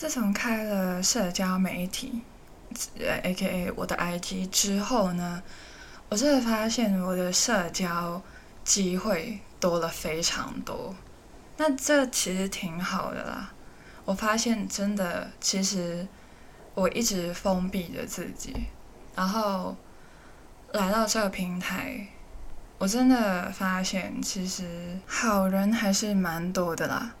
[0.00, 2.22] 自从开了社交媒体
[2.98, 5.42] ，，A.K.A 我的 I.G 之后呢，
[6.08, 8.22] 我真的发现我的社交
[8.64, 10.96] 机会多了非常多。
[11.58, 13.52] 那这其实挺好的啦。
[14.06, 16.08] 我发现真的，其实
[16.72, 18.56] 我一直封闭着自己，
[19.14, 19.76] 然后
[20.72, 22.06] 来到这个平台，
[22.78, 27.14] 我真的发现其实好人还是蛮多的啦。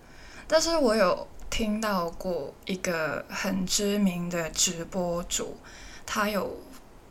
[0.48, 1.28] 但是我有。
[1.50, 5.58] 听到过一个很知名的直播主，
[6.06, 6.56] 他有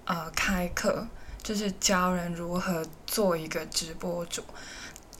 [0.05, 1.05] 呃开课，
[1.43, 4.41] 就是教人如何做一个直播主。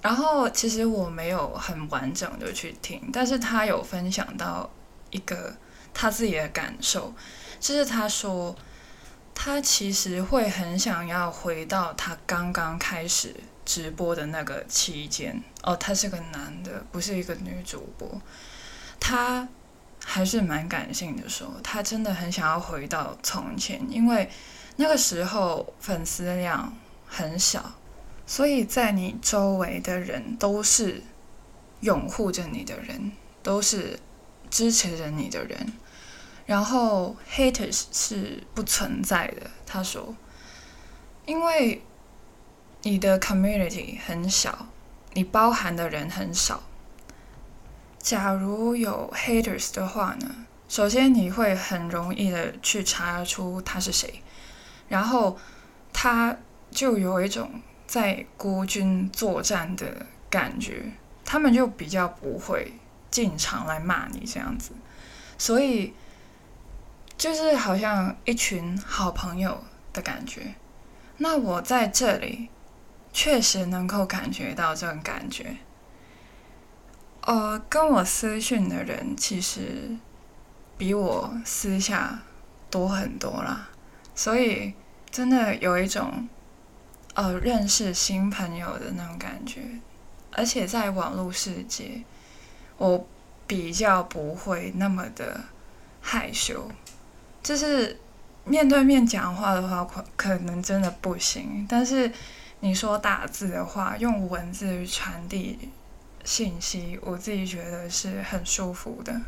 [0.02, 4.70] 然后其实我没有很完整的去听，但是他有分享到
[5.12, 5.54] 一个
[5.94, 7.14] 他自己的感受，
[7.60, 8.56] 就是他说
[9.36, 15.44] 他其实会很想要回到他刚刚开始直播的那个期间。
[15.64, 18.22] 哦，他是个男的，不是一个女主播。
[19.10, 19.48] 他
[20.06, 24.30] 还是蛮感性的，说他真的很想要回到从前，因为
[24.76, 26.72] 那个时候粉丝量
[27.08, 27.74] 很小，
[28.28, 31.02] 所以在你周围的人都是
[31.80, 33.12] 拥护着你的人，
[33.42, 34.00] 都是
[34.52, 35.74] 支持着你的人，
[36.46, 39.50] 然后 haters 是不存在的。
[39.66, 40.16] 他说，
[41.26, 41.84] 因为
[42.84, 44.68] 你的 community 很小，
[45.14, 46.62] 你包含的人很少。
[48.00, 50.46] 假如有 haters 的话呢？
[50.68, 54.22] 首先你会很容易的去查出他是谁，
[54.88, 55.38] 然后
[55.92, 56.36] 他
[56.72, 60.92] 就有一种在孤军作战的感觉，
[61.26, 62.74] 他们就比较不会
[63.10, 64.72] 进场来骂你这样子，
[65.38, 65.94] 所以
[67.18, 70.54] 就是好像一群好朋友的感觉。
[71.18, 72.50] 那我在这里
[73.12, 75.58] 确实能够感觉到这种感觉。
[77.22, 79.98] 呃，跟我私讯的人其实
[80.78, 82.22] 比我私下
[82.72, 83.70] 多很多啦，
[84.16, 84.74] 所以
[85.12, 86.28] 真的有一种
[87.14, 89.62] 呃认识新朋友的那种感觉。
[90.32, 92.04] 而且在网络世界，
[92.78, 93.06] 我
[93.46, 95.42] 比较不会那么的
[96.02, 96.72] 害羞，
[97.44, 98.00] 就是
[98.46, 101.66] 面对面讲话的话，可可能真的不行。
[101.68, 102.12] 但是
[102.62, 105.70] 你说打字的话，用文字传递。
[106.24, 109.22] 信息我自己觉得是很舒服的。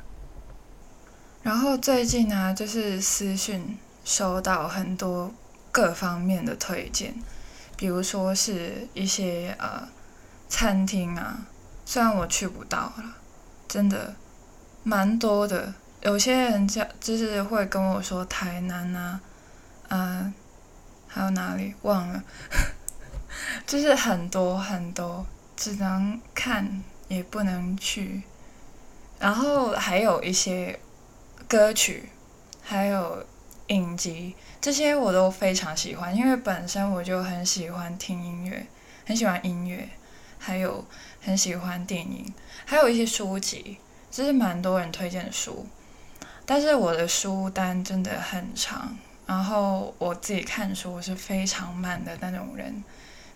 [1.44, 5.34] 然后最近呢，就是私讯收到很多
[5.72, 7.16] 各方面的推荐，
[7.75, 9.88] 比如说是一些呃
[10.47, 11.47] 餐厅啊，
[11.85, 13.16] 虽然我去不到了，
[13.68, 14.16] 真的
[14.84, 15.73] 蛮多的。
[16.02, 19.22] 有些人家就是会跟我说台南啊，
[19.90, 20.34] 嗯，
[21.08, 22.23] 还有哪里忘了，
[23.66, 25.25] 就是很多很多，
[25.56, 26.84] 只能看。
[27.08, 28.24] 也不能去，
[29.20, 30.80] 然后还有一些
[31.46, 32.08] 歌曲，
[32.64, 33.26] 还有
[33.68, 38.66] 影集，这些我都非常喜欢，因为本身我就很喜欢听音乐，
[39.06, 39.90] 很喜欢音乐，
[40.40, 40.86] 还有
[41.22, 42.34] 很喜欢电影，
[42.64, 43.80] 还有一些书籍，
[44.10, 45.68] 这是蛮多人推荐的书，
[46.46, 52.82] 但是我的书单真的很长，然后我自己看书是非常慢的那种人。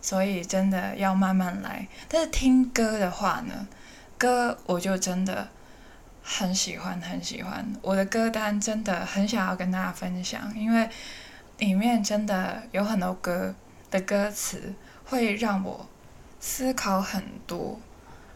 [0.06, 3.68] 所以真的要慢慢来，但是听歌的话呢，
[4.20, 5.48] 歌我就真的
[6.22, 10.88] 很喜欢很喜欢，我的歌单真的很想要跟大家分享，因为
[11.58, 13.56] 里面真的有很多歌
[13.90, 15.90] 的歌词会让我
[16.40, 17.80] 思考很多，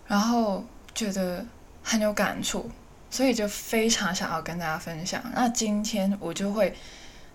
[0.07, 0.65] 然后
[0.95, 1.45] 觉得
[1.83, 2.67] 很有感触，
[3.11, 5.21] 所以就非常想要跟大家分享。
[5.35, 6.75] 那今天我就会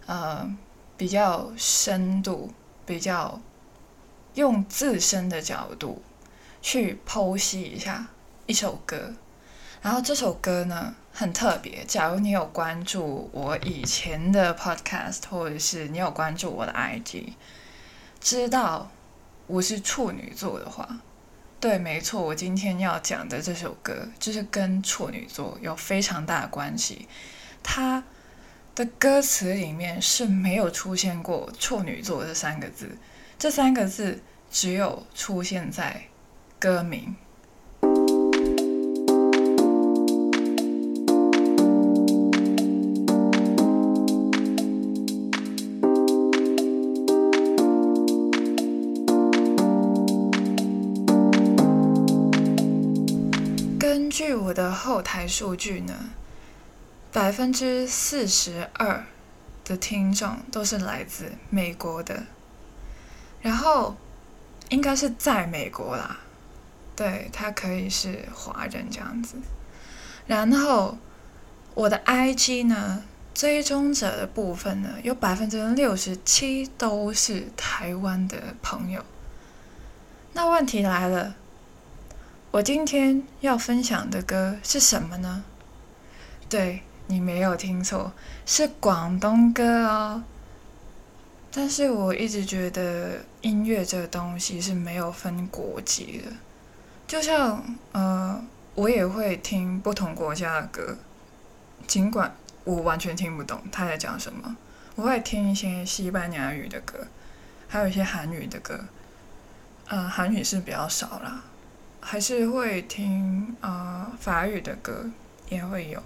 [0.07, 0.45] 呃
[0.97, 2.53] 比较深度
[2.85, 3.41] 比较。
[4.35, 6.03] 用自身的角度
[6.61, 8.09] 去剖析一下
[8.47, 9.15] 一首歌，
[9.81, 11.85] 然后这首歌呢很特别。
[11.85, 17.35] 假如你有关注我以前的 podcast，或者是你有关注我的 IG，
[18.21, 18.91] 知道
[19.47, 21.01] 我是处女座的话，
[21.61, 27.07] 对，没错，我今天要讲的这首歌就是跟处女座有非常大的关系。
[27.63, 28.03] 它
[28.75, 32.99] 的歌词里面是没有出现过处女座这三个字。
[33.39, 34.21] 这三个字
[34.51, 36.05] 只有出现在
[36.59, 37.15] 歌名。
[53.79, 55.93] 根据我的后台数据呢，
[57.13, 59.05] 百分之四十二
[59.65, 62.25] 的听众都是来自美国的。
[63.45, 63.95] 然后，
[64.71, 66.17] 应该是在美国啦，
[66.97, 69.37] 对他可以是华人这样子。
[70.27, 70.97] 然后，
[71.75, 73.03] 我的 IG 呢，
[73.35, 79.05] 追踪者的部分呢，有百分之六十七都是台湾的朋友。
[80.33, 81.35] 那问题来了，
[82.51, 85.45] 我今天要分享的歌是什么呢？
[86.49, 88.11] 对你没有听错，
[88.47, 90.23] 是广东歌哦。
[91.57, 96.33] 但是我一直觉得音乐这个东西是没有分国籍的，
[97.07, 100.97] 就像呃，我也会听不同国家的歌。
[101.87, 102.35] 尽管
[102.65, 104.57] 我完全听不懂他在讲什么，
[104.97, 107.07] 我会听一些西班牙语的歌，
[107.69, 108.81] 还有一些韩语的歌。
[109.87, 111.45] 呃，韩语是比较少啦，
[112.01, 115.09] 还是会听啊法语的歌
[115.49, 116.03] 也会有。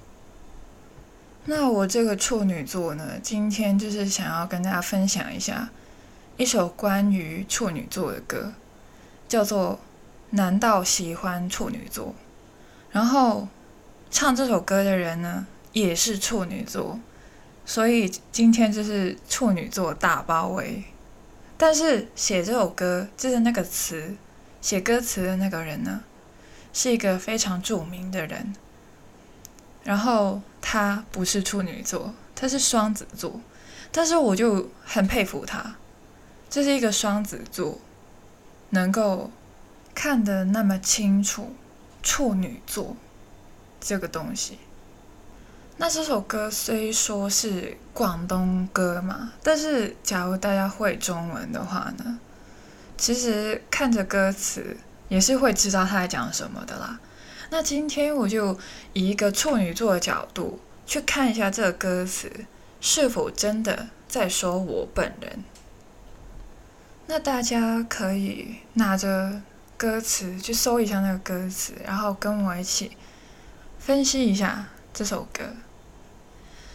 [1.51, 5.71] 那我这个处女座呢，今天就是想要跟大家分享一下
[6.37, 8.53] 一首关于处女座的歌，
[9.27, 9.73] 叫做
[10.37, 12.09] 《难道喜欢处女座》，
[12.91, 13.49] 然后
[14.11, 15.47] 唱这首歌的人呢？
[15.73, 17.01] 也是处女座，
[17.65, 20.85] 所以今天就是处女座大包围。
[21.57, 24.15] 但是写这首歌就是那个词，
[24.61, 26.03] 写歌词的那个人呢，
[26.75, 28.55] 是一个非常著名的人。
[29.85, 33.41] 然后他不是处女座，他是双子座。
[33.91, 35.77] 但是我就很佩服他，
[36.51, 37.81] 这是一个双子座，
[38.71, 39.31] 能够
[39.95, 41.55] 看得那么清楚
[42.03, 42.95] 处女座
[43.81, 44.59] 这个东西。
[45.79, 52.19] 那这首歌虽说是广东歌嘛，但是假如大家会中文的话呢，
[52.99, 54.77] 其实看着歌词
[55.09, 57.01] 也是会知道他在讲什么的啦。
[57.51, 58.59] 那今天我就
[58.93, 62.31] 以一个处女座的角度去看一下这个歌词
[62.81, 65.45] 是否真的在说我本人。
[67.07, 69.41] 那大家可以拿着
[69.77, 72.97] 歌词去搜一下那个歌词，然后跟我一起
[73.79, 75.55] 分析一下这首歌。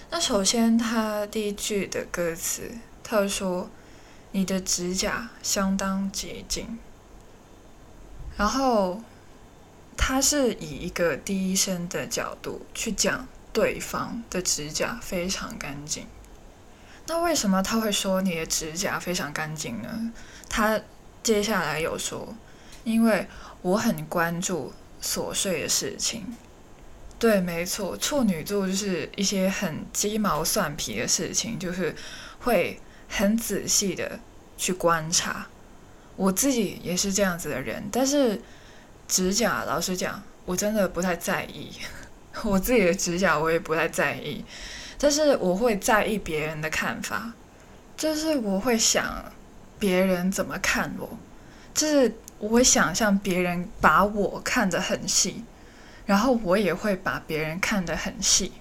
[0.09, 2.71] 那首先，他第一句的歌词，
[3.03, 3.69] 他说
[4.31, 6.79] ：“你的指甲相当洁净。”
[8.37, 9.01] 然后，
[9.97, 16.07] 他是以一个第一声的角度去讲对方的指甲非常干净。
[17.07, 20.11] 那为什么他会说你的指甲非常干净呢？
[20.49, 20.79] 他
[21.21, 22.35] 接下来有说
[22.83, 23.27] ：“因为
[23.61, 26.25] 我很关注琐碎的事情。”
[27.19, 31.95] 对，没错，处女座就是一些很鸡毛蒜皮的事情，就是
[32.39, 34.19] 会很仔细的
[34.57, 35.47] 去观察。
[36.15, 38.41] 我自己也是这样子的人，但是
[39.13, 41.71] 指甲，老实讲，我真的不太在意。
[42.41, 44.43] 我自己的指甲我也不太在意，
[44.97, 47.31] 但是我会在意别人的看法，
[47.95, 49.31] 就是我会想
[49.77, 51.07] 别人怎么看我，
[51.75, 55.43] 就是我会想象别人把我看得很细。
[56.07, 58.51] 然后我也会把别人看得很细，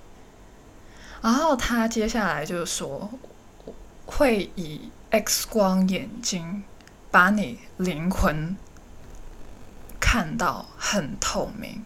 [1.22, 3.10] 然后他接下来就是说，
[4.05, 6.62] 会以 X 光眼睛
[7.10, 8.55] 把你灵魂
[10.02, 11.82] 看到很透明，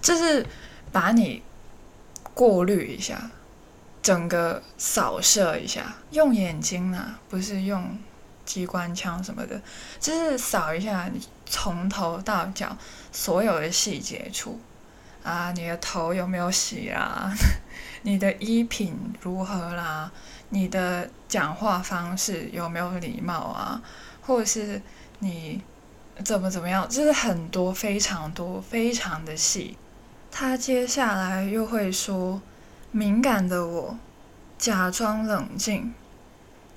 [0.00, 0.46] 就是
[0.92, 1.42] 把你
[2.32, 3.30] 过滤一下，
[4.00, 7.98] 整个扫射一下，用眼睛啊，不是用
[8.44, 9.60] 机关枪什么的，
[9.98, 12.74] 就是扫一下你从头到脚
[13.10, 14.60] 所有的细节处。
[15.22, 17.30] 啊，你的头有没有洗啦？
[18.04, 20.10] 你的衣品如何啦？
[20.48, 23.82] 你的讲话方式有没有礼貌啊？
[24.22, 24.80] 或者是
[25.18, 25.60] 你
[26.24, 26.88] 怎么怎么样？
[26.88, 29.76] 就是很多非常多非常的细。
[30.30, 32.40] 他接下来又会说：
[32.92, 33.98] 敏感的我，
[34.58, 35.92] 假装冷静，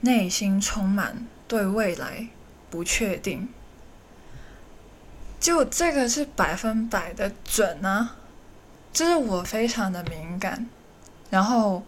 [0.02, 2.28] 内心充满对未来
[2.70, 3.50] 不确定。
[5.40, 8.16] 就这个是百分百的准啊！
[8.94, 10.68] 就是我非常的敏感，
[11.30, 11.84] 然后，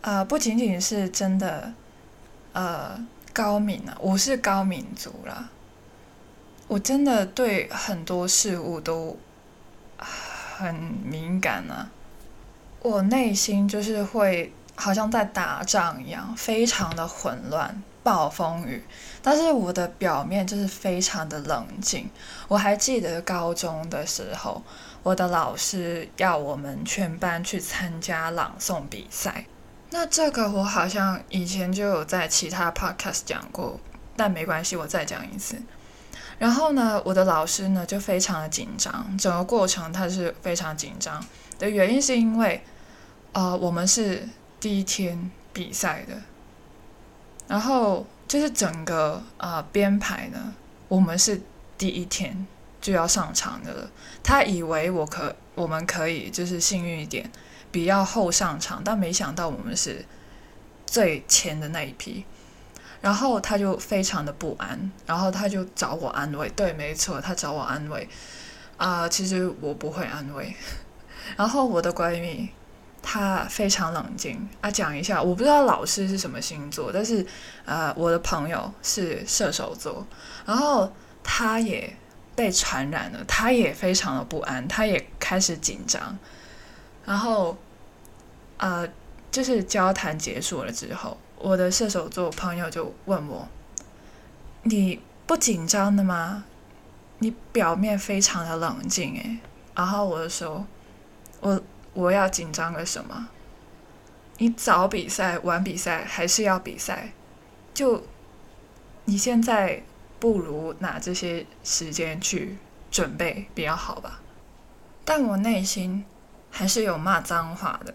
[0.00, 1.72] 呃，不仅仅是真的，
[2.52, 5.48] 呃，高敏啊，我是高敏族啦。
[6.70, 9.18] 我真的对很多事物都
[9.98, 10.72] 很
[11.04, 11.90] 敏感啊。
[12.80, 17.82] 我内心就是会好像在打仗一样，非常的混乱。
[18.02, 18.82] 暴风雨，
[19.20, 22.08] 但是我的表面就是非常的冷静。
[22.46, 24.62] 我还记得高中的时候，
[25.02, 29.44] 我的老师要我们全班去参加朗诵比赛。
[29.90, 33.78] 那这个我好像以前就有在其他 podcast 讲过，
[34.16, 35.60] 但没关系，我再讲一次。
[36.40, 41.22] 然后呢，我的老师呢就非常的紧张，整个过程他是非常紧张
[41.58, 42.64] 的原因是因为，
[43.32, 44.26] 呃，我们是
[44.58, 46.14] 第一天比赛的。
[47.46, 50.54] 然后就是整个呃编排呢，
[50.88, 51.42] 我们是
[51.76, 52.46] 第一天
[52.80, 53.90] 就要上场的了。
[54.22, 57.30] 他以为我可我们可以就是幸运一点，
[57.70, 60.06] 比较后上场，但没想到我们是
[60.86, 62.24] 最前的那一批。
[63.00, 66.48] 然后他就非常的不安，然后他就找我安慰。
[66.50, 68.08] 对，没错，他找我安慰。
[68.76, 70.54] 啊，其实我不会安慰。
[71.36, 72.48] 然后我的闺蜜
[73.02, 77.24] 她非常冷静啊，讲一下，我不知道老师是什么星座，但是
[77.64, 80.06] 呃，我的朋友是射手座，
[80.44, 80.92] 然后
[81.22, 81.96] 他也
[82.34, 86.18] 被传染了，他也非常的不安，他也开始紧张。
[87.06, 87.56] 然后
[88.58, 88.86] 呃，
[89.30, 91.16] 就是交谈结束了之后。
[91.42, 93.48] 我的射手座朋友就问我
[94.64, 96.44] ：“你不紧张的吗？
[97.20, 99.38] 你表面非常的冷静诶。”
[99.74, 100.66] 然后我就说
[101.40, 101.58] ：“我
[101.94, 103.28] 我要紧张个什么？
[104.36, 107.12] 你早比赛晚比赛还是要比赛，
[107.72, 108.04] 就
[109.06, 109.82] 你现在
[110.18, 112.58] 不如拿这些时间去
[112.90, 114.20] 准备比较好吧。”
[115.06, 116.04] 但我内心
[116.50, 117.94] 还是有骂脏话的，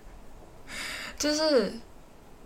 [1.18, 1.80] 就是。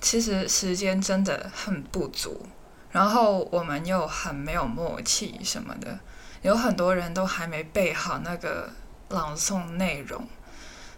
[0.04, 2.44] 其实时间真的很不足，
[2.92, 5.98] 然后我们又很没有默契什么的，
[6.42, 8.70] 有很多人都还没背好那个
[9.08, 10.28] 朗诵内容，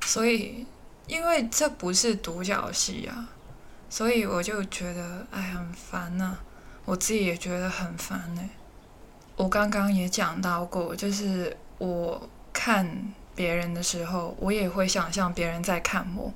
[0.04, 0.66] 所以
[1.06, 3.28] 因为这不是独角戏啊，
[3.88, 6.38] 所以我就觉得哎很烦呐，
[6.84, 8.42] 我自己也觉得很烦呢。
[9.36, 16.34] 我刚刚也讲到过，就是我看别人的时候，我也会想象别人在看我。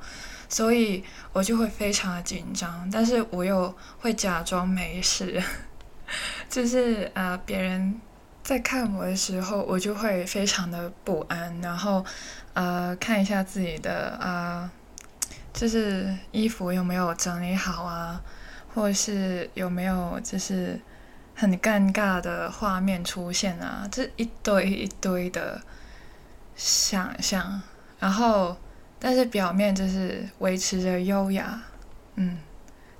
[0.50, 5.40] 所以我就会非常的紧张，但是我又会假装没事，
[6.50, 8.00] 就是呃别人
[8.42, 12.04] 在看我的时候，我就会非常的不安，然后
[12.52, 14.68] 呃看一下自己的啊，
[15.54, 18.20] 就是衣服有没有整理好啊，
[18.74, 20.80] 或是有没有就是
[21.36, 25.62] 很尴尬的画面出现啊，这一堆一堆的
[26.56, 27.62] 想象，
[28.00, 28.56] 然后。
[29.00, 31.60] 但是表面就是维持着优雅，
[32.14, 32.38] 嗯，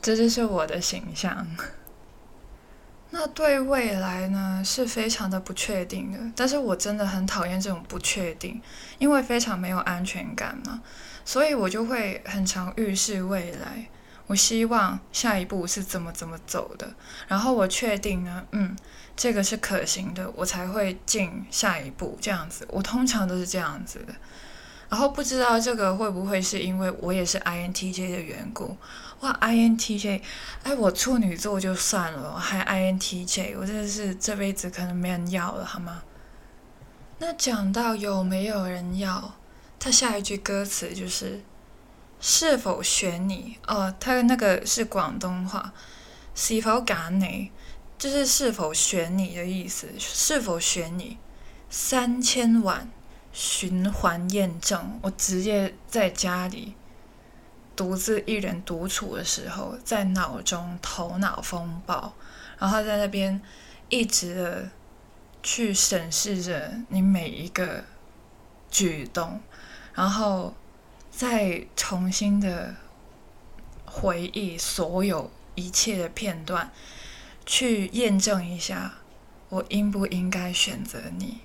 [0.02, 1.47] 这就是我的形象。
[3.12, 6.19] 那对未来呢，是非常的不确定的。
[6.35, 8.62] 但是我真的很讨厌这种不确定，
[8.99, 10.80] 因为非常没有安全感嘛，
[11.25, 13.87] 所以我就会很常预示未来。
[14.28, 16.95] 我希望下一步是怎么怎么走的，
[17.26, 18.76] 然后我确定呢，嗯，
[19.16, 22.16] 这个是可行的，我才会进下一步。
[22.21, 24.14] 这样子，我通常都是这样子的。
[24.90, 28.76] 然后不知道这个会不会是因为我也是 INTJ 的缘故？
[29.20, 30.20] 哇，INTJ，
[30.64, 36.02] 哎，我处女座就算了，还 INTJ，我真的是这辈子可能没人要了，好吗？
[37.18, 39.37] 那讲到有没有人要，
[39.78, 41.42] 他下一句歌词就是
[42.18, 45.73] “是否选你”哦，他那个是广东话
[46.35, 47.52] ，“是否揀你”，
[47.99, 51.18] 就是“是否选你”的意思，“是否选你”，
[51.70, 52.90] 三千万。
[53.40, 56.75] 循环验证，我直接在家里
[57.75, 62.12] 独自一人独处的时候，在脑中头脑风暴，
[62.59, 63.40] 然后在那边
[63.88, 64.68] 一直的
[65.42, 67.82] 去审视着你每一个
[68.70, 69.40] 举动，
[69.94, 70.52] 然后
[71.11, 72.76] 再重新的
[73.87, 76.70] 回忆所有一切的片段，
[77.47, 78.97] 去验证一下
[79.49, 81.40] 我应不应该选择你。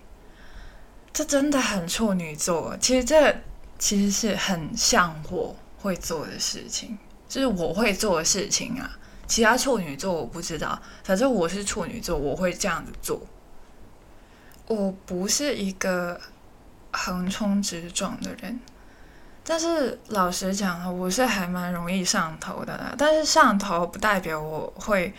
[1.15, 3.33] 这真的很处女座，其实这
[3.79, 6.97] 其实是很像我会做的事情，
[7.29, 8.99] 就是我会做的事情啊。
[9.25, 13.21] 其他处女座我不知道，反正我是处女座，我会这样子做。
[14.67, 16.19] 我不是一个
[16.91, 18.59] 横冲直撞的人，
[19.45, 22.93] 但是老实讲啊，我是还蛮容易上头的啦。
[22.97, 25.13] 但是上头不代表我会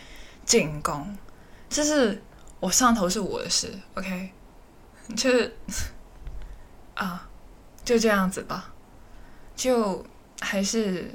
[0.44, 1.16] 进攻，
[1.70, 2.22] 就是
[2.60, 4.32] 我上头是我的事，OK。
[5.14, 5.56] 就是
[6.94, 7.28] 啊，
[7.84, 8.72] 就这样子吧，
[9.54, 10.04] 就
[10.40, 11.08] 还是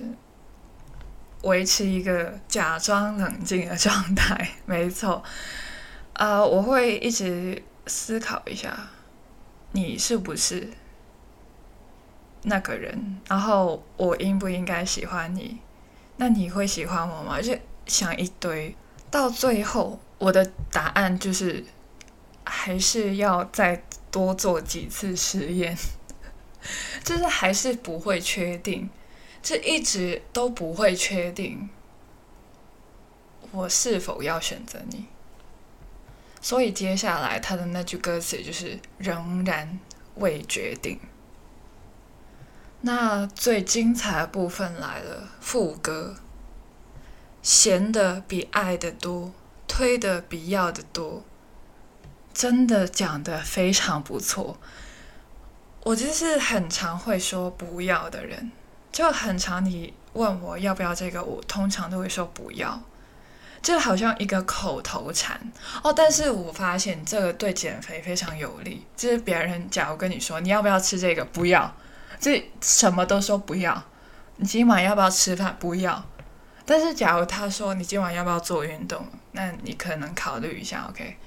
[1.41, 4.51] 维持一个假装冷静的状态。
[4.65, 5.21] 没错，
[6.13, 8.87] 呃，我会一直思考一下，
[9.71, 10.69] 你是不是
[12.43, 15.59] 那个人，然后我应不应该喜欢你？
[16.17, 17.41] 那你会喜欢我吗？
[17.41, 17.57] 就
[17.87, 18.75] 想一堆，
[19.09, 21.65] 到最后我的答案就是。
[22.45, 25.77] 还是要再多做几次实验，
[27.03, 28.89] 就是还是不会确定，
[29.41, 31.69] 这一直都不会确定
[33.51, 35.07] 我是否要选择你。
[36.41, 39.79] 所以接下来他的那句歌词就是仍然
[40.15, 40.99] 未决定。
[42.81, 46.15] 那最精彩的部分来了，副歌，
[47.43, 49.31] 嫌的比爱的多，
[49.67, 51.23] 推的比要的多。
[52.33, 54.57] 真的讲的非常不错，
[55.83, 58.51] 我就是很常会说不要的人，
[58.91, 62.81] 就很常你问我要不要这个，我通常都会说不要，
[63.61, 65.39] 就好像一个口头禅
[65.83, 65.91] 哦。
[65.93, 71.75] 但是我发现这个对减肥非常有利，就是别人假如跟你说你要不要吃这个，不要，
[72.19, 73.83] 这什么都说不要。
[74.37, 75.55] 你今晚要不要吃饭？
[75.59, 76.03] 不要。
[76.65, 81.17] 但是假如他说你今晚要不要做运动，那你可能考虑一下，OK。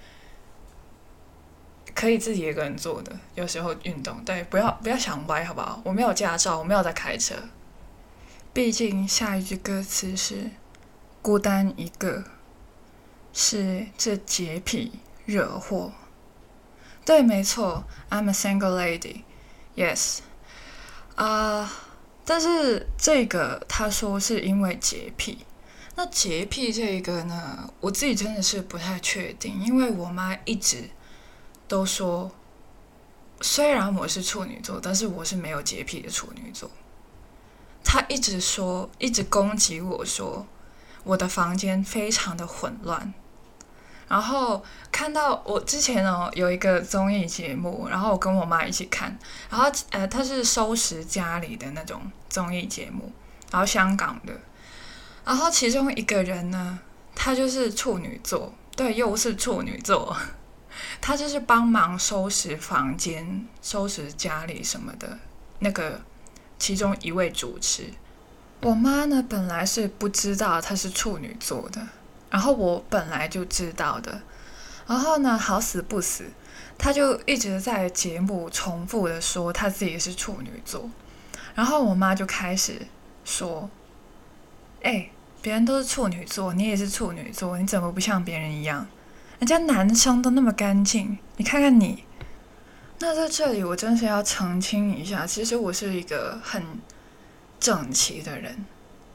[1.94, 5.80] 可以自己一个人做的，有时候运动，对，不要不要想歪，好不好？
[5.84, 7.34] 我没有驾照，我没有在开车。
[8.52, 10.50] 毕竟下一句歌词是
[11.22, 12.24] “孤单一个”，
[13.32, 14.92] 是这洁癖
[15.24, 15.92] 惹祸。
[17.04, 18.76] 对，没错，I'm a single
[19.76, 20.18] lady，yes。
[21.14, 21.72] 啊，
[22.24, 25.46] 但是这个他说是因为洁癖，
[25.94, 30.90] 那洁癖这一个呢，我自己真的是不太确定，因为我妈一直。
[31.66, 32.30] 都说，
[33.40, 36.71] 虽然我是处女座，但是我是没有洁癖的处女座。
[37.83, 40.47] 他一直说，一直攻击我说，
[41.04, 43.12] 我的房间非常的混乱。
[44.06, 49.18] 然后看到我之前哦有一个综艺节目，然后我跟我妈一起看，
[49.50, 53.11] 然后呃他是收拾家里的那种综艺节目，
[53.50, 54.33] 然后香港的，
[55.25, 56.78] 然后其中一个人呢，
[57.14, 60.14] 他就是处女座，对，又是处女座。
[61.00, 65.18] 他就是帮忙收拾房间、收拾家里什么的。
[65.60, 66.00] 那个
[66.58, 67.92] 其中一位主持，
[68.60, 71.80] 我妈呢本来是不知道他是处女座的，
[72.30, 74.22] 然后我本来就知道的。
[74.86, 76.24] 然后呢，好死不死，
[76.76, 80.90] 他就一直在节目重复的说他自己是处女座。
[81.54, 82.86] 然后我妈就开始
[83.24, 83.70] 说
[84.82, 85.08] ：“哎，
[85.40, 88.86] 别人都是处女座，你也是处女座，你怎么不像别人一样？”
[89.44, 92.02] 人家男生都那么干净，你看看你。
[93.00, 96.62] 那在这里，我真是要澄清一下，其实我是一个很
[97.60, 98.64] 整齐的人，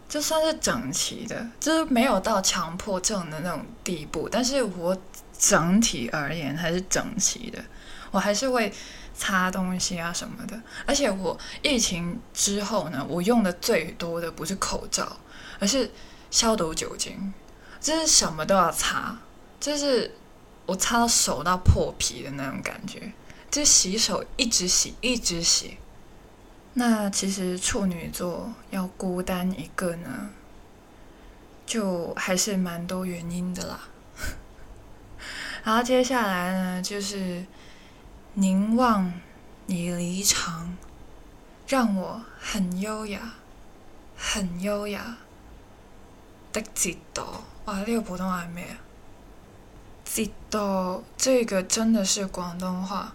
[0.08, 4.96] 就算是整齐的，就是没有到强迫症的那种地步，但是我
[5.36, 7.58] 整体而言还是整齐的。
[8.12, 8.72] 我还是会
[9.16, 15.18] 擦东西啊什么的，而且我疫情之后呢，我用的最多的不是口罩，
[15.58, 15.90] 而是
[16.30, 17.34] 消毒酒精，
[17.82, 19.18] 就是什么都要擦，
[19.60, 20.14] 就是。
[20.70, 23.12] 我擦到手到破皮的那种感觉，
[23.50, 25.78] 就洗手一直洗一直洗。
[26.74, 30.30] 那其实处女座要孤单一个呢，
[31.66, 33.80] 就还是蛮多原因的啦。
[35.66, 37.44] 然后接下来呢，就是
[38.36, 39.12] 凝望
[39.66, 40.78] 你离场，
[41.68, 43.34] 让我很优雅，
[44.16, 45.18] 很优雅
[46.54, 47.44] 的节奏。
[47.66, 48.78] 哇，这个普通话没啊？
[50.26, 53.14] 知道这个真的是广东话。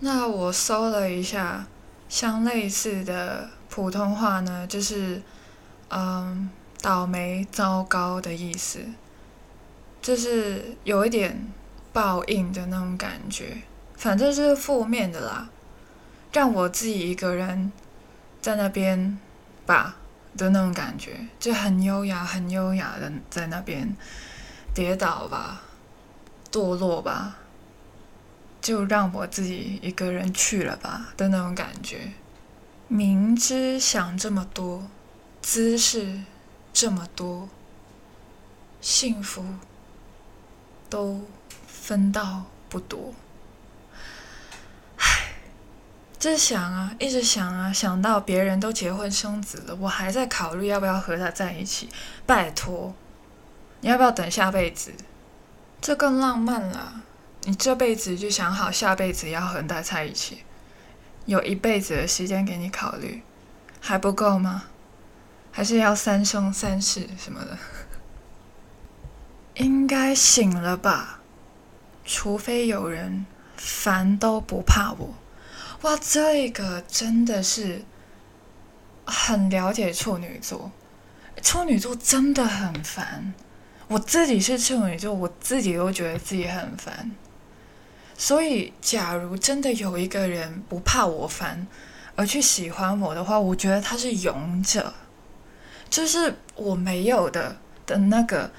[0.00, 1.66] 那我搜了一下，
[2.08, 5.22] 相类似的普通话呢，就是
[5.88, 8.80] 嗯，倒霉、糟糕的意思，
[10.02, 11.46] 就是有一点
[11.92, 13.62] 报应的那种感觉，
[13.96, 15.48] 反正是负面的啦。
[16.32, 17.70] 让我自己一个人
[18.42, 19.16] 在那边
[19.64, 19.96] 吧
[20.36, 23.96] 的那种感觉，就很优雅、很优雅的在那边
[24.74, 25.62] 跌倒吧。
[26.54, 27.36] 堕落吧，
[28.60, 32.12] 就让我自己一个人去了吧的那种感觉。
[32.86, 34.88] 明知想这么多，
[35.42, 36.20] 姿势
[36.72, 37.48] 这么多，
[38.80, 39.44] 幸福
[40.88, 41.22] 都
[41.66, 43.12] 分到不多。
[44.98, 45.32] 唉，
[46.20, 51.88] 这想啊，一直想啊，想到别人都结婚生子了，我还在考虑要不要和他在一起。
[52.24, 52.94] 拜托，
[53.80, 54.92] 你要不要等下辈子？
[55.84, 57.02] 这更浪漫了，
[57.42, 60.38] 你这辈子就想好下辈子要和他在一起，
[61.26, 63.22] 有一辈子的时间给你考虑，
[63.82, 64.64] 还不够吗？
[65.52, 67.58] 还是要三生三世什么的？
[69.62, 71.20] 应该醒了吧？
[72.02, 73.26] 除非有人
[73.58, 75.14] 烦都不怕我。
[75.82, 77.82] 哇，这个真的是
[79.04, 80.72] 很了解处女座，
[81.42, 83.34] 处女座真的很烦。
[83.86, 87.10] 我自己是处女座，我自己都觉得自己很烦。
[88.16, 91.66] 所以，假如真的有一个人不怕我烦，
[92.16, 94.94] 而去喜欢我的话，我觉得他是勇者，
[95.90, 98.50] 就是我没有的的那个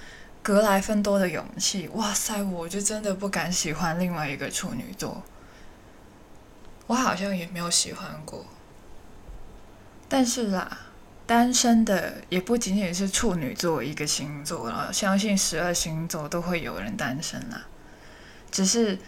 [0.43, 1.87] 格莱芬多的勇气。
[1.93, 5.23] 哇塞，我就真的不敢喜欢另外一个处女座。
[6.87, 8.45] 我好像也没有喜欢过，
[10.07, 10.79] 但是啦。
[11.27, 17.65] 单身的也不仅仅是处女座一个星座了，相信十二星座都会有人单身啦。
[18.51, 18.99] 只是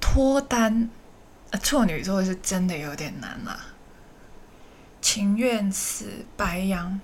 [0.00, 0.90] 脱单，
[1.62, 3.66] 处女座是真的有点难啦。
[5.00, 7.00] 情愿死白羊，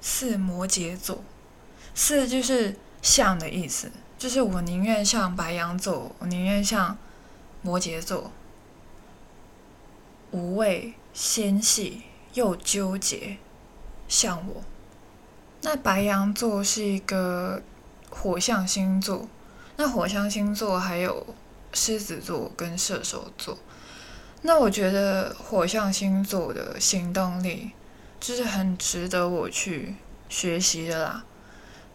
[0.00, 1.24] 似摩羯座，
[1.94, 6.96] 似就是像的意思，就是我宁愿像白羊座，我宁愿像
[7.62, 8.30] 摩羯座，
[10.30, 12.02] 无畏纤细
[12.34, 13.38] 又纠结，
[14.08, 14.62] 像我。
[15.62, 17.62] 那白羊座是一个
[18.10, 19.28] 火象星座，
[19.76, 21.26] 那火象星座还有
[21.72, 23.58] 狮子座跟射手座。
[24.42, 27.72] 那我觉得火象星座的行动力
[28.20, 29.96] 就是很值得我去
[30.28, 31.24] 学习的啦。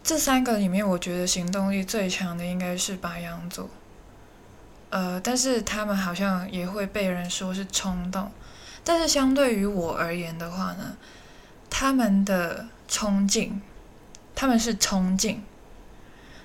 [0.02, 3.70] 这三个里面，我觉得行动力最强的应该是白羊座。
[4.90, 8.30] 呃，但是他们好像也会被人说是冲动。
[8.84, 10.94] 但是相对于我而言的话呢，
[11.76, 13.60] 他们的冲劲，
[14.32, 15.42] 他们是冲劲，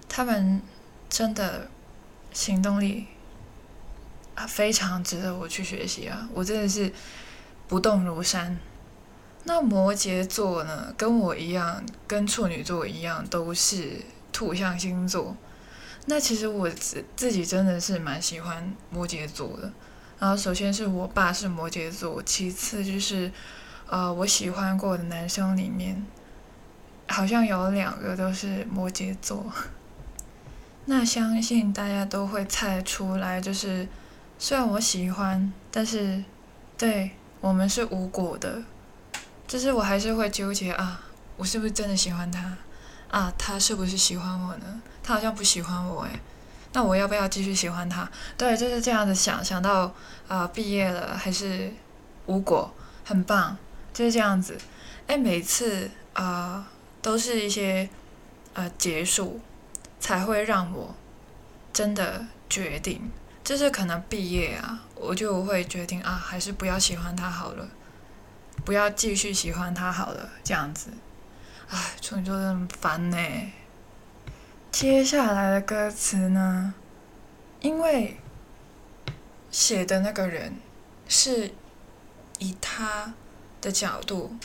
[0.10, 0.60] 他们
[1.08, 1.70] 真的
[2.34, 3.06] 行动力。
[4.48, 6.28] 非常值得我去学习啊！
[6.34, 6.92] 我真的是
[7.68, 8.58] 不动如山。
[9.44, 10.92] 那摩羯座呢？
[10.98, 15.38] 跟我一样，跟处女座一样，都是土象星座。
[16.06, 19.72] 那其实我自自己真的是蛮喜欢摩羯座的。
[20.18, 23.32] 然后首先是我爸是摩羯座，其次就是
[23.90, 26.06] 呃我喜欢过的男生里面，
[27.08, 29.52] 好像有两个都是摩羯座。
[30.86, 33.88] 那相信大家都会猜出来，就是。
[34.42, 36.24] 虽然我喜欢，但是
[36.78, 38.64] 对我们是无果的，
[39.46, 41.02] 就是我还是会纠结啊，
[41.36, 42.56] 我是不是真的喜欢他？
[43.10, 44.82] 啊，他是不是喜欢我呢？
[45.04, 46.12] 他好像不喜欢我诶，
[46.72, 48.10] 那我要不要继续喜欢他？
[48.38, 49.94] 对，就是这样子想，想到
[50.30, 51.74] 啊毕业了还是
[52.28, 52.74] 无果，
[53.04, 53.58] 很棒，
[53.94, 54.58] 就是这样子。
[55.08, 56.72] 哎，每次啊
[57.02, 57.90] 都是一些
[58.54, 59.40] 呃结束，
[60.00, 60.96] 才会让我
[61.74, 63.10] 真的决定。
[63.44, 67.68] 就是可能毕业啊，我就会决定啊，还是不要喜欢他好了，
[68.64, 70.92] 不要继续喜欢他好了，这样子。
[71.70, 73.18] 唉，处女座真的烦呢。
[74.72, 76.76] 接下来的歌词呢，
[77.60, 78.18] 因为
[79.50, 80.54] 写的那个人
[81.08, 81.52] 是
[82.38, 83.16] 以他
[83.62, 84.36] 的角度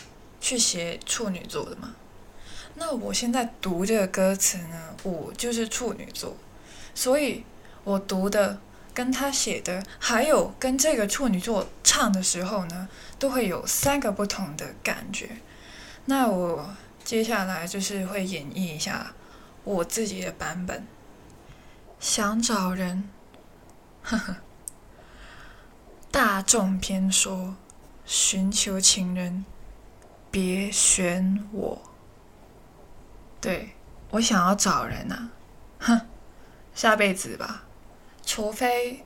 [0.40, 1.94] 去写处女座的嘛，
[2.74, 6.37] 那我现在读这个歌词呢，我就是处女座，
[6.94, 7.44] 所以
[7.85, 8.59] 我读的。
[8.94, 15.31] 跟他写的，还有跟这个处女座唱的时候呢，都会有三个不同的感觉。
[16.05, 16.70] 那我
[17.03, 19.12] 接下来就是会演绎一下
[19.64, 20.87] 我自己的版本。
[21.98, 23.11] 想找人，
[24.05, 24.37] 呵呵。
[26.12, 27.57] 大众偏说，
[28.04, 29.44] 寻求情人，
[30.30, 31.82] 别选我。
[33.40, 33.70] 对，
[34.10, 35.30] 我想要找人啊，
[35.78, 36.00] 哼，
[36.74, 37.64] 下辈子吧。
[38.24, 39.04] 除非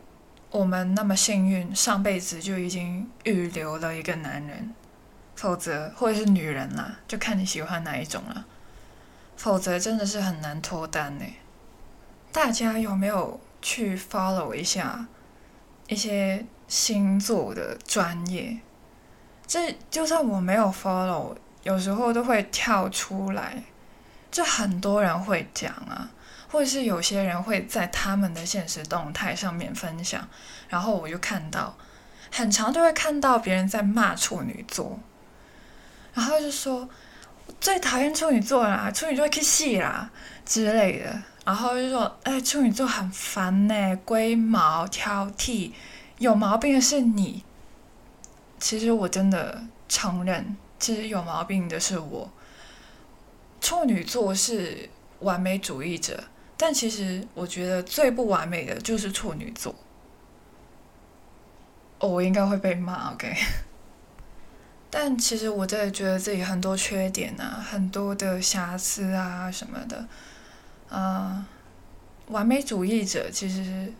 [0.50, 4.72] 我们那么幸运，上辈子就已经预留了一个男人，
[5.34, 8.46] 否则或者是女人啦，就看你喜欢哪一种了。
[9.36, 11.24] 否则真的是很难脱单呢。
[12.32, 15.06] 大家有没有去 follow 一下
[15.88, 18.58] 一些星座的专业？
[19.48, 21.34] 这就算我没有 follow，
[21.64, 23.60] 有时候都会跳出来，
[24.30, 26.08] 就很多人会讲啊。
[26.50, 30.26] 或者是有些人会在他们的现实动态上面分享，
[30.70, 31.76] 然后我就看到，
[32.32, 34.98] 很长就会看到别人在骂处女座，
[36.14, 36.88] 然后就说
[37.60, 40.10] 最讨厌处女座啦，处女座可以戏啦
[40.46, 45.72] 之类的，然后就说哎，处女座很烦呢，龟毛挑剔，
[46.16, 47.44] 有毛病的是你。
[48.58, 52.30] 其实我真的承认，其实有毛病的是我。
[53.60, 54.88] 处女座是
[55.20, 56.24] 完美主义者。
[56.60, 59.72] 但其实我觉得最不完美的就是处女座。
[62.00, 63.32] 哦，我应该会被骂，OK。
[64.90, 70.08] 但其实我真的觉得自己很多缺点啊，很多的瑕疵啊什么的，
[70.88, 71.46] 啊，
[72.28, 73.92] 完美主义者其实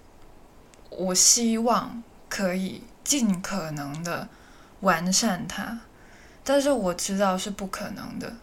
[0.91, 4.29] 我希望可以尽可能的
[4.81, 5.81] 完善它，
[6.45, 8.37] 但是我知道是不可能的，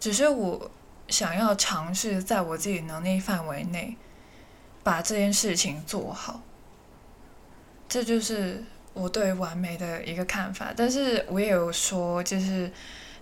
[0.00, 0.70] 只是我。
[1.08, 3.96] 想要尝试在我自己能力范围内
[4.82, 6.42] 把这件事情做好，
[7.88, 10.72] 这就是我对完美的一个看法。
[10.76, 12.72] 但是我也有说，就是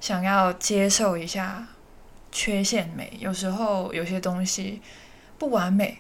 [0.01, 1.69] 想要接受一下
[2.33, 4.81] 缺陷美，有时候有些东西
[5.39, 5.99] 不完美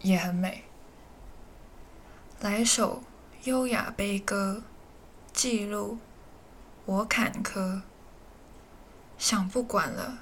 [0.00, 0.64] 也很美。
[2.40, 3.02] 来首
[3.44, 4.62] 优雅悲歌，
[5.32, 5.98] 记录
[6.84, 7.82] 我坎坷。
[9.18, 10.18] 想不管了，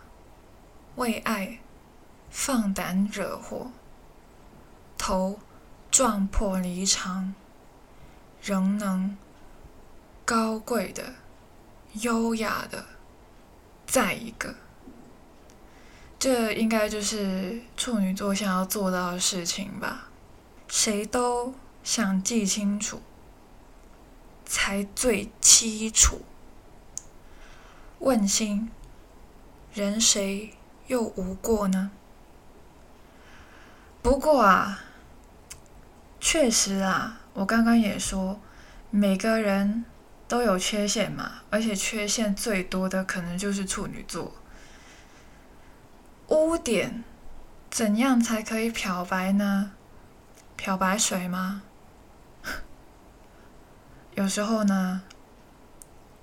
[0.97, 1.61] 为爱
[2.31, 3.71] 放胆惹祸，
[4.99, 5.39] 头
[5.91, 7.35] 撞破离肠，
[8.43, 9.17] 仍能
[10.25, 11.15] 高贵的、
[11.95, 12.85] 优雅的
[13.87, 14.55] 再一个。
[16.19, 20.09] 这应该就是处女座想要做到的事情吧？
[20.69, 23.01] 谁都想记清楚，
[24.51, 26.23] 才最凄楚。
[28.01, 28.69] 问心，
[29.73, 30.57] 人谁
[30.89, 31.93] 又无过呢？
[34.03, 34.81] 不过啊，
[36.19, 38.41] 确实啊，我刚刚也说，
[38.91, 39.85] 每个人
[40.27, 44.33] 都有缺陷嘛，而且缺陷最多的可能就是处女座。
[46.27, 47.05] 污点，
[47.71, 49.71] 怎样才可以漂白呢？
[50.57, 51.63] 漂白水吗？
[54.21, 55.01] 有时候呢，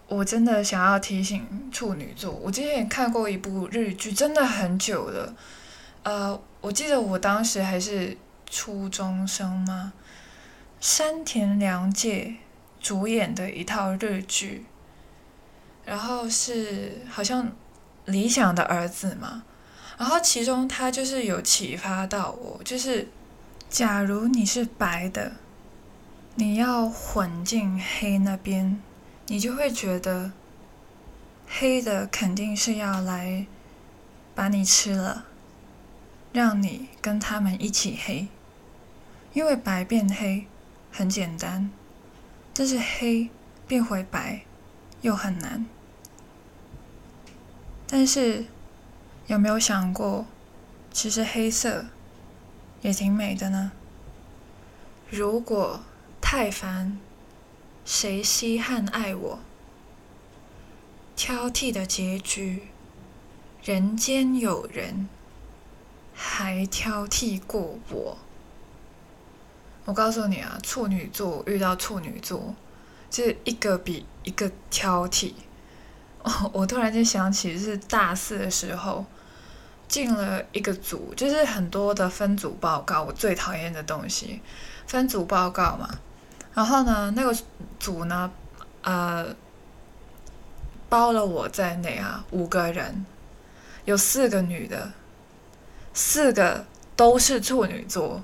[0.08, 2.32] 我真的想要提醒处女座。
[2.32, 5.36] 我之前也看过一部日剧，真的很久了。
[6.04, 8.16] 呃，我记得我当时还是
[8.48, 9.94] 初中生吗？
[10.80, 12.36] 山田凉介
[12.80, 14.64] 主演的一套日剧，
[15.84, 17.52] 然后是好像
[18.06, 19.42] 理想的儿子嘛。
[19.98, 23.08] 然后其中他就是有启发到我，就是
[23.68, 25.32] 假如你是白的，
[26.40, 28.80] 你要混进黑那边，
[29.26, 30.32] 你就会觉得
[31.48, 33.48] 黑的肯定是要来
[34.36, 35.26] 把你吃了，
[36.32, 38.28] 让你跟他们一起黑，
[39.34, 40.46] 因为白变黑
[40.92, 41.72] 很简单，
[42.54, 43.30] 但是黑
[43.68, 44.42] 变回白
[45.02, 45.66] 又很难，
[47.88, 48.46] 但是。
[49.26, 50.26] 有没有想过，
[50.94, 51.84] 其实黑色
[52.80, 53.74] 也挺美的呢？
[55.10, 55.82] 如果
[56.30, 57.00] 太烦，
[57.86, 59.40] 谁稀罕爱我？
[61.16, 62.64] 挑剔的结局，
[63.64, 65.08] 人间有人
[66.14, 68.18] 还挑剔过我。
[69.86, 72.54] 我告诉你啊，处女座遇到处女座，
[73.10, 75.32] 就是一个比一个挑剔。
[76.24, 79.06] 哦， 我突然间想起是大四的时候。
[79.88, 84.42] 进了一个组，就是很多的分组报告，我最讨厌的东西，
[84.86, 86.00] 分组报告嘛。
[86.58, 87.38] 然后呢，那个
[87.80, 88.32] 组呢，
[88.82, 89.28] 呃，
[90.90, 93.06] 包了我在内啊，五个人，
[93.86, 94.92] 有四个女的，
[95.94, 96.66] 四个
[96.96, 98.24] 都是处女座。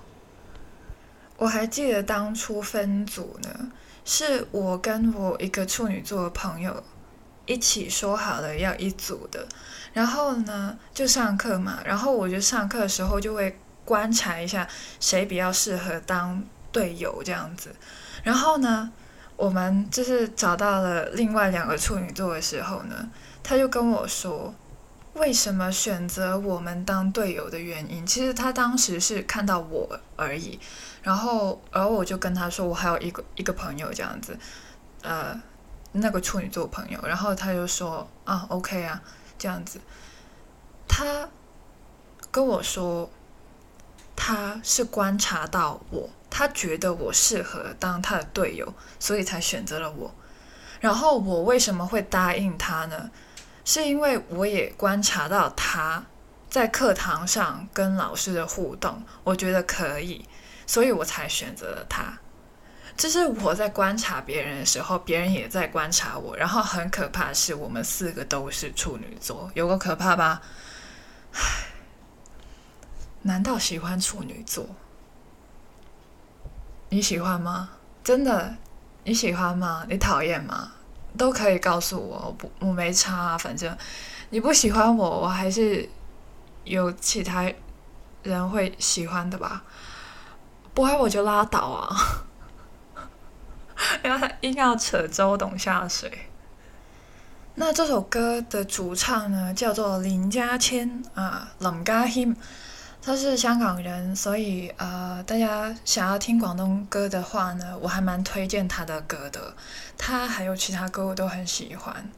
[1.38, 3.72] 我还记得当初分组呢，
[4.04, 6.84] 是我跟我一个处女座的朋友
[7.46, 9.48] 一起说好了要一组的。
[9.94, 11.82] 然后呢，就上课嘛。
[11.86, 14.68] 然后我就上课的时候就会观察一下
[15.00, 17.76] 谁比较适合当队友这样子。
[18.24, 18.92] 然后呢，
[19.38, 23.10] 我们就是找到了另外两个处女座的时候呢，
[23.44, 24.56] 他就跟我说，
[25.14, 28.04] 为什么选择我们当队友的原因。
[28.08, 30.60] 其实他当时是看到我而已。
[31.04, 34.36] 然后，然后我就跟他说，我还有一个一个朋友这样子，
[35.02, 35.40] 呃，
[35.92, 37.00] 那个处女座朋友。
[37.06, 39.02] 然后他就说，啊，OK 啊。
[39.36, 39.78] 这样子，
[40.88, 41.28] 他
[42.32, 43.10] 跟我说，
[44.16, 50.14] 他是观察到我，他觉得我适合当他的队友，所以才选择了我。
[50.80, 53.10] 然后我为什么会答应他呢？
[53.66, 56.06] 是因为我也观察到他
[56.50, 60.28] 在课堂上跟老师的互动，我觉得可以，
[60.68, 62.20] 所以我才选择了他。
[62.96, 66.38] 这是我在观察别人的时候，别人也在观察我。
[66.38, 70.42] 然后很可怕的是，我们四个都是处女座，有个可怕吧？
[71.34, 71.40] 唉，
[73.24, 74.66] 难道喜欢处女座？
[76.90, 77.70] 你喜欢吗？
[78.04, 78.56] 真的？
[79.04, 79.86] 你喜欢吗？
[79.90, 80.72] 你讨厌吗？
[81.18, 83.78] 都可以告诉我，不，我没差，反正
[84.30, 85.90] 你不喜欢我，我还是
[86.64, 87.52] 有其他
[88.24, 89.64] 人会喜欢的吧？
[90.74, 91.96] 不爱我就拉倒啊！
[94.02, 96.30] 然后他硬要扯周董下水。
[97.56, 102.36] 那这首歌的主唱呢，叫做林家谦啊，林家谦，
[103.06, 109.54] 他是香港人，所以呃，大家想要听广东歌的话呢，我还蛮推荐他的歌的。
[109.98, 112.10] 他还有其他歌我都很喜欢。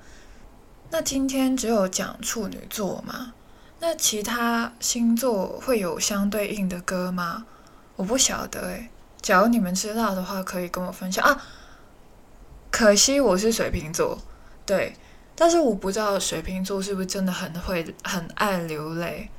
[0.92, 3.34] 那今天只有讲处女座嘛？
[3.80, 7.48] 那其他星座会有相对应的歌吗？
[7.96, 8.92] 我不晓得诶。
[9.24, 11.42] 假如你们知道的话，可以跟我分享啊。
[12.70, 14.20] 可惜我是水瓶座，
[14.68, 14.96] 对，
[15.36, 19.32] 但是我不知道水瓶座是不是真的很会、很爱流泪。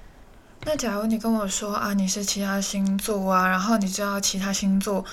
[0.65, 5.05] 那假如你跟我说啊，你是其他星座啊，然后你知道其他星座，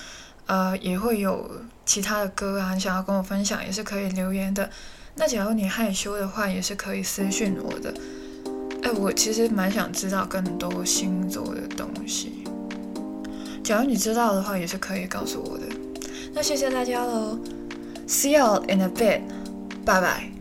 [0.46, 1.48] 呃，也会有
[1.86, 4.68] 其他的歌啊，你想要跟我分享，也是可以留言的。
[5.14, 7.94] 那假如你害羞的话，也是可以私信我的。
[8.82, 12.44] 哎，我其实蛮想知道更多星座的东西。
[13.62, 15.64] 假如你知道的话，也是可以告诉我的。
[16.32, 17.38] 那谢谢大家喽
[18.08, 19.22] ，See you in a bit，
[19.84, 20.33] 拜拜。